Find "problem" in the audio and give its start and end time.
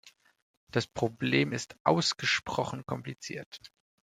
0.87-1.51